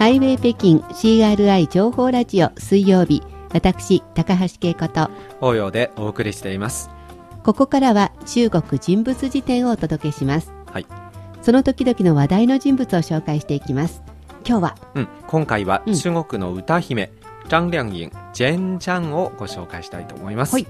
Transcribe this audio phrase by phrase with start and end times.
[0.00, 5.10] ハイウェイ北京 CRI 情報ラジオ水曜日私高橋恵子と
[5.42, 6.88] 応用でお送りしています。
[7.44, 10.54] ここからは中国人物辞典をお届けします。
[10.72, 10.86] はい、
[11.42, 14.02] その時々の話題の人物を紹介していきます。
[14.48, 15.94] 今日はうん、今回はうん。
[15.94, 17.12] 中国の歌姫、
[17.50, 20.66] 張良銀ジェン・ジャンをご紹介したいと思います、はい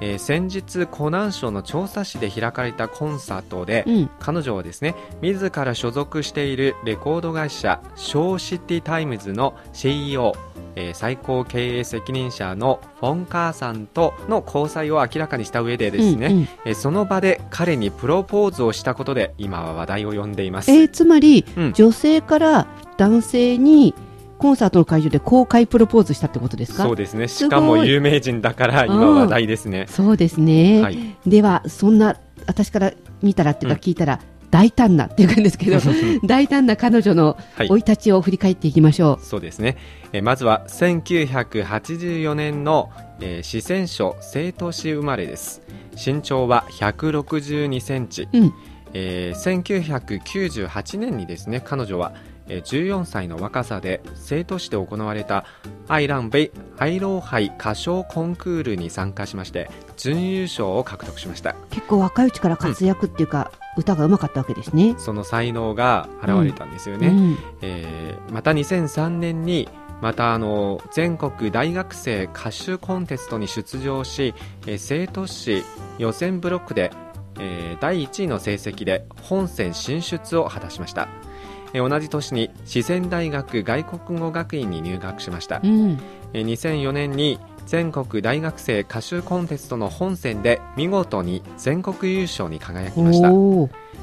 [0.00, 4.10] えー先日湖南省の調査市で開かれたコンサートで、うん。
[4.18, 10.34] 彼女はですね自ら所属しているレコード会社 Show City Times の CEO、
[10.76, 16.48] えー最高経営責任者のフォン・カーさんとの交際を明らかにした上でですね、うんうん。
[16.64, 21.72] えーその場で彼にプロポーズをしたことで今は話題を呼んでいます、えーつまり、うん。
[21.72, 23.94] 女性から男性に
[24.40, 26.82] コンサートの会場で公開プロポーズしたってことですか？
[26.84, 27.28] そうですね。
[27.28, 29.86] しかも有名人だから今話題ですね。
[29.88, 30.98] そうですね、はい。
[31.26, 34.18] ではそんな私から見たらっていうかうん聞いたら、
[34.50, 35.78] 大胆なっていう感じですけど
[36.26, 37.68] 大胆な彼女のはい。
[37.68, 39.76] 生い立ちを振り返っていきましょそうですね、
[40.12, 45.62] えーまずは1984年の、えー四川省成都市生まれです。
[45.94, 48.52] 身長は162センチ、う、うん、
[48.94, 55.44] えー1998年にですね彼女はえー14歳の若さで成都市で行われた
[55.88, 61.54] アイランベイアイローハイ歌唱コンクールに参加しまして準優勝を獲得しました。
[61.70, 64.94] 結構若いうちから活躍っていうか、歌がうまかったわけですね。
[64.98, 67.38] その才能が現れたんですよね、うん。
[67.62, 69.68] えーまた2003年に
[70.00, 74.34] またあの全国大学生歌手コンテストに出場し、
[74.66, 75.64] えー生徒市
[75.98, 76.90] 予選ブロックで、
[77.38, 81.29] えー第1位の成績で本戦進出を果たしました、えー
[81.74, 85.98] 同じ年に四川大学外国語学院に入学しました、うん。
[86.32, 93.30] えー2004年に全国大学生歌手コンテストの本戦で見事に全国優勝に輝きました。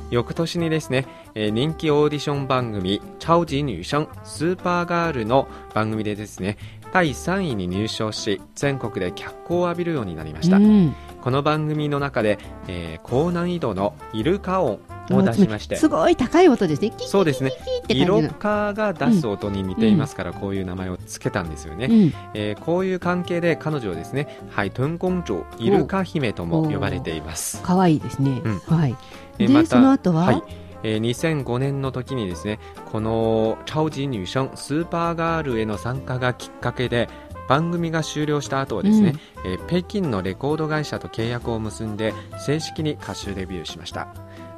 [0.09, 6.57] 翌年にですね、えー人気オーディション番組「超級女生スーパーガール」の番組でですね
[6.93, 10.95] 第3位に入賞し全国で脚光を浴びるようになりました、うん。
[11.21, 14.79] この番組の中で、えー高難易度のイルカ音
[15.11, 15.75] を出しまして。
[15.75, 16.93] すごい高い音ですね。
[16.97, 17.51] そうですね。
[17.51, 18.33] キってイロ感じの。
[18.35, 27.61] カが出す音に似ていますから、こういう名前をつけたんですよね、うん、えーこういう関係で彼女はですね「はい、トゥンコンジョイルカ姫」とも呼ばれています。
[27.63, 28.41] 可愛いですね。
[28.43, 28.59] うん。
[28.59, 28.91] はい。
[28.91, 28.97] で、
[29.39, 30.43] えーまたその後は、はい。
[30.83, 32.59] えー2005年の時にですね
[32.91, 37.09] この「超級女生スーパーガール」への参加がきっかけで
[37.47, 44.07] 番組が終了した後はですね、えー北京のレコード会社と契約を結んで正式に歌手デビューしました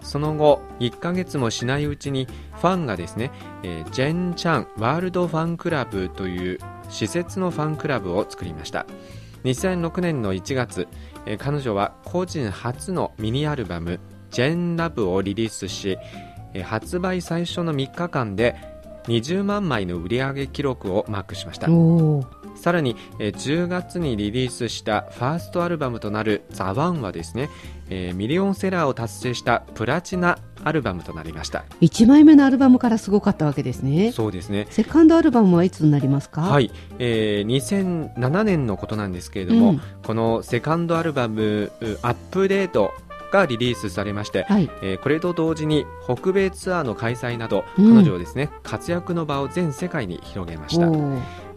[0.01, 3.31] その後1ヶ月もしないうちにファンがですね、
[3.63, 8.85] えージェン・チャンワールドファンクラブという施設のファンクラブを作りました。
[9.43, 10.87] 2006年の1月、
[11.25, 13.99] えー彼女は個人初のミニアルバム
[14.31, 15.97] 「ジェン・ラブ」をリリースし、
[16.53, 18.55] えー発売最初の3日間で
[19.09, 21.67] 20万枚の売り上げ記録をマークしました
[22.55, 27.49] さらに、えー10月にリリースしたファーストアルバムとなる「ザ・ワンはですね、
[27.89, 34.11] えーミリオンセラーを達成したプラチナアルバムとなりました一枚目のアルバムからすごかったわけですね。
[34.11, 36.41] そうですねセカンドアルバムはいつになりますか？。
[36.41, 44.69] はいい、えー2007年のことなんですけれども、うんこのセカンドアルバム「アップデート」がリリースされまして、はい。
[44.81, 50.87] えーこれと同時に北米ツアーの開催など、うん彼女はですね活躍の場を全世界に広げました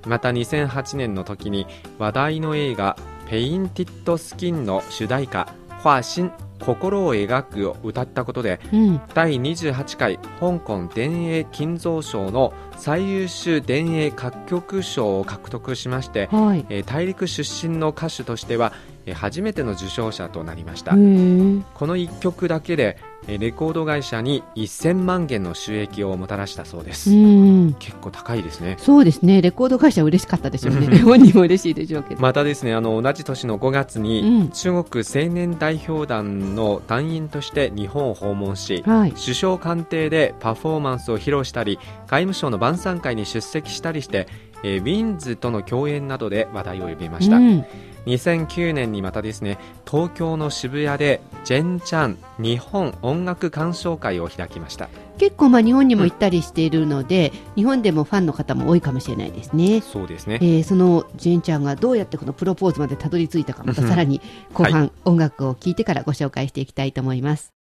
[0.08, 1.66] また2008年の時に
[1.98, 2.96] 話題の映画
[3.28, 5.48] 「Painted Skin」の主題歌
[5.82, 9.00] 「画心心を描く」を歌ったことでうん。
[9.14, 16.64] 第28回香港電影金像賞の最優秀電影楽曲賞を獲得しまして、はい。
[16.68, 27.74] えー大陸出身の歌手としては、えー初めての受賞者となりました、この1曲だけで、えーレコード会社に1000万元の収益をもたらしたそうです、うん。
[27.74, 29.40] 結構高いですねそうですね。
[29.40, 30.98] レコード会社は嬉しかったでしょうね。
[30.98, 32.20] 本人も嬉しいでしょうけど。
[32.20, 39.12] またですねあの同じ年の5月に、うん中国青年代表団の団員として日本を訪問しはい。
[39.12, 41.78] 首相官邸でパフォーマンスを披露したり
[42.08, 44.26] 外務省の晩餐会に出席したりして、
[44.64, 47.64] えーウィンズとの共演などで話題を呼びました、うん。
[48.06, 54.88] 2009年にまたですね東京の渋谷でジェンチャン日本音楽鑑賞会を開きました
[55.18, 59.80] 結構まあ日本にも行ったりしているので、日本でもファンの方も多いかもしれないですね。
[59.80, 64.20] そうですねえーそのジェンちゃんがどうやってこのプロポーズまでたどり着いたかまたさらに
[64.52, 67.61] 後半、音楽を聴いてからご紹介していきたいと思います。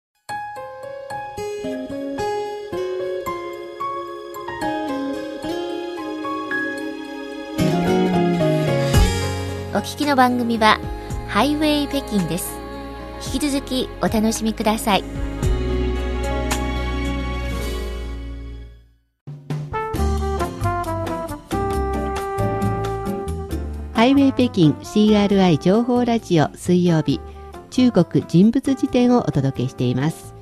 [9.83, 10.79] 聞きの番組は
[11.27, 12.57] ハイウェイ北京です。
[13.35, 15.03] 引き続きお楽しみください。
[23.93, 27.21] ハイウェイ北京 CRI 情報ラジオ水曜日
[27.71, 30.33] 中国人物辞典をお届けしています。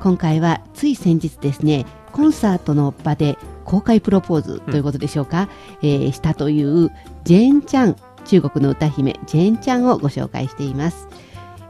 [0.00, 5.48] 今回はつい先日ですねコンサートの場で公開プロポーズということでしょうか、
[5.82, 6.90] うん、えー、したという
[7.24, 7.96] ジェーン・チャン
[8.30, 11.08] 中国の歌姫ジェーン・チャンをご紹介しています。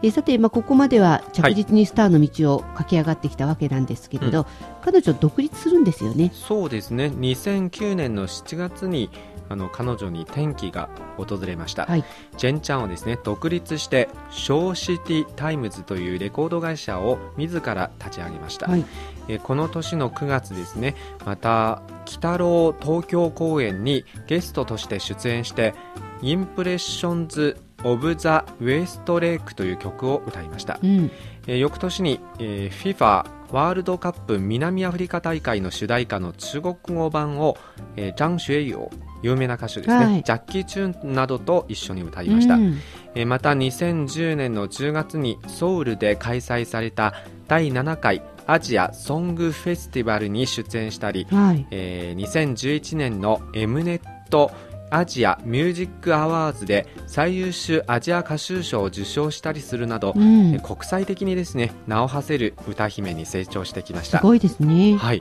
[0.03, 6.31] えー、さて、まあ、ここまでは着実にスターの道を駆け上がってきたわけなんですけれど、はいうん、彼女独立するんですよね。
[6.35, 7.07] そうですね。
[7.07, 9.09] 2009年の7月に
[9.49, 12.05] あの彼女に転機が訪れました、はい、
[12.37, 18.85] ジェーン・チャンはですね独立して Show City Times というレコード会社を自ら立ち上げました、はい、
[19.27, 20.95] えこの年の9月ですね
[21.27, 25.75] また鬼太郎東京公演にゲストとして出演して
[26.23, 31.11] インプレッションズ・オブ・ザ・ウエストレイクという曲を歌いました、うん、
[31.47, 37.57] え翌年に、えー、FIFA ワールドカップ南アフリカ大会の主題歌の中国語版を、
[37.97, 38.91] えー、ジャン・シュエイオ
[39.23, 42.79] 有名な歌手ですね、はい、ジャッキー・チューンなどと一緒に歌いました、うん、
[43.15, 47.15] えー、また2010年の10月にソウルで開催された
[47.49, 54.01] 第7回アジアソングフェスティバルに出演したり、はい、えー、2011年の M ネッ
[54.31, 54.51] ト
[54.91, 64.19] アジアミュージックアワーズで最優秀アジア歌手賞を受賞したりするなど、うん、国際的にですね名を馳せる歌姫に成長してきました。
[64.19, 64.97] すごいですね。
[64.97, 65.21] はい。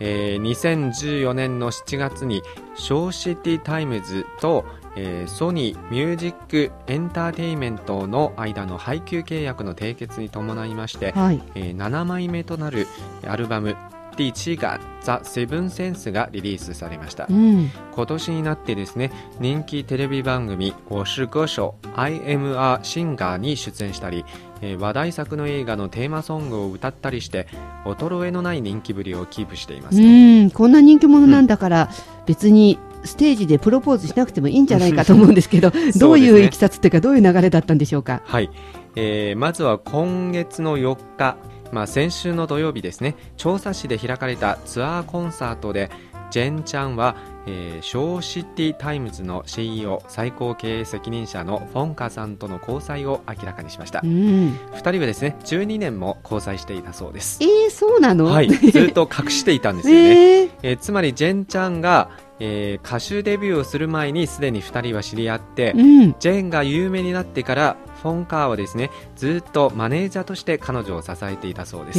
[0.00, 2.42] えー、2014年の7月に
[2.74, 4.64] Show City Times と、
[4.96, 12.86] えー、ソニーミュージックエンターテインメントの間の配給契約の締結に伴いまして、はい、えー、7枚目となる
[13.26, 13.76] アルバム
[14.20, 24.26] 第1がザ・セブンセンスがリリースされました、うん、今年になってですね人気テレビ番組「我是歌手 IMR シンガー」に出演したり、
[24.60, 27.46] えー、話題作の映画のテーマソングを歌ったりして
[27.86, 30.50] 衰えのない人気ぶりをキープしています、ね、うん。
[30.50, 31.88] こんな人気者なんだから、
[32.18, 38.20] うん、別にステージでプロポーズしなくてもいいんじゃないかと思うんですけど どういういきさつというかどういう流れだったんでしょうか？
[38.26, 38.50] はい、
[38.96, 41.36] えー、まずは今月の4日
[41.72, 45.90] まあ、先週の土曜日ですね長沙市で開かれたツアーコンサートで
[46.30, 57.38] ジェンちゃんは、えー、 Show City Times の CEO 最高経営責任者のフォンカさんとの交際を明らかにしました、うん、2人はですね12年も交際していたそうです。
[57.42, 62.10] えー、そうなの、はい、 ずっと隠していたんですよね、えー、えー、つまりジェンちゃんが
[62.42, 71.98] えー、歌手デビューをする前にすでに2人は知り合って、うん、ジェーンが有名になってからフォン・カーはですねずっとマネージャーとして彼女を支えていたそうです、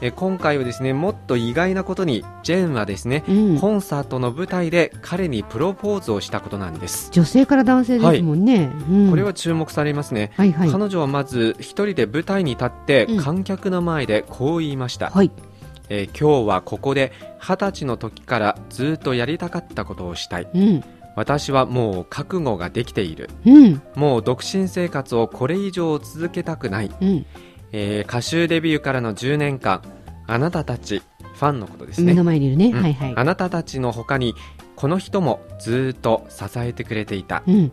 [0.00, 7.10] え今回はですねもっと意外なことにジェーンはですね、うん、コンサートの舞台で彼にプロポーズをしたことなんです。
[7.12, 8.66] 女性から男性ですもんね、はい。
[8.66, 15.30] うん、これは注目されますね、はいはい、彼女はまず一人で舞台に立って観客の前でこう言いました、はい。
[15.88, 20.84] えー、今日はここで二十歳の時からずっとやりたかったことをしたい、うん、
[21.16, 27.26] 私はもう覚悟ができている、うん、もう独身生活をこれ以上続けたくない、うん、
[27.72, 29.82] えー、歌手デビューからの10年間
[30.26, 31.02] あなたたち
[31.34, 32.06] ファンのことですね。
[32.06, 34.34] 目の前にいるね、はいはい、あなたたちの他に
[34.74, 37.70] この人もずっと支えてくれていた、今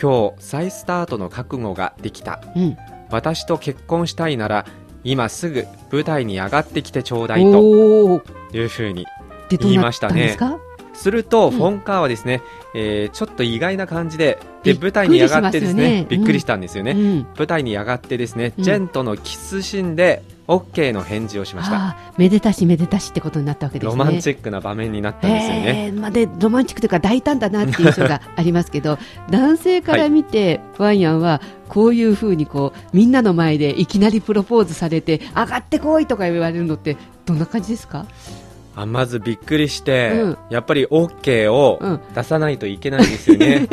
[0.00, 2.40] 日再スタートの覚悟ができた、
[3.10, 4.64] 私と結婚したいなら
[5.02, 8.22] 今すぐ舞台に上がってきてちょうだいと
[8.52, 9.06] いうふうに
[9.50, 10.36] 言いましたね。
[11.00, 12.42] すると、フォンカーはですね、
[12.74, 16.92] えー、ちょっと意外な感じで、で、舞台に上がってですね、びっくりしたんですよね。
[16.92, 21.96] うん、舞台に上がってですね、ジェンとのキスシーンで、OK の返事をしました。
[22.18, 23.96] めでたしめでたしってことになったわけですね。
[23.96, 25.84] ロマンチックな場面になったんですよね。
[25.86, 28.98] えー、まあ、で、ロマンチックというか大胆だなっていう印象がありますけど、
[29.30, 38.06] 男性から見て、ワンヤンはこういうふうにこうみんなの前でいきなりプロポーズされて上がってこいとか言われるのってどんな感じですか？
[38.76, 41.80] あまずびっくりして、うん、やっぱり OK を
[42.14, 43.68] 出さないといけないですよね、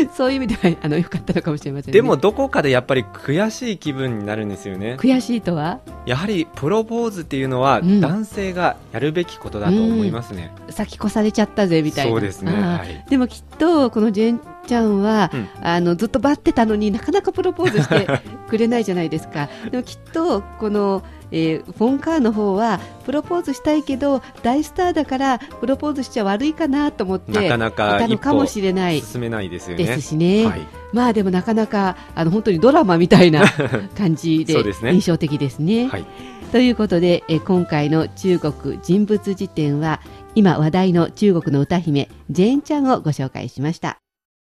[0.00, 4.96] うん、そういう意味ではあのよかったのかもしれません、ね、でもどこかでやっぱり悔しい気分になるんですよね。
[4.98, 5.80] 悔しいとは？
[6.06, 12.10] やはりプロポーズっていうのは男性がやるべきことだと思いますね、うん、先越されちゃったぜみたいな。
[12.10, 15.30] そうですね、はい、でもきっとこのジェンちゃんは、
[15.60, 18.06] あのずっと待ってたのになかなかプロポーズして
[18.48, 19.48] くれないじゃないですか。
[19.70, 29.00] でもきっとこのえー、フォンカーの方はプロポーズしたいけど大スターだからプロポーズしちゃ悪いかなと思ってなかなかいたのかもしれない。
[29.00, 29.84] 進めないですよね。
[29.84, 30.60] ですしね、はい、
[30.92, 33.44] まあでもなかなかあの本当にドラマみたいな
[33.96, 34.54] 感じで
[34.92, 35.88] 印象的ですね。
[35.88, 36.04] はい、
[36.52, 40.00] ということで、え今回の中国人物辞典は
[40.34, 43.98] 今話題の中国の歌姫ジェーンちゃんをご紹介しました。